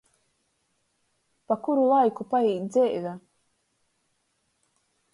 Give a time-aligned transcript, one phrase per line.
[1.51, 3.15] Pa kuru laiku paīt dzeive.